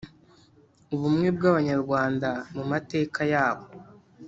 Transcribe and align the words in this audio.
“ubumwe 0.93 1.27
bw’abanyarwanda 1.35 2.29
mu 2.55 2.63
mateka 2.71 3.19
yabo” 3.33 3.65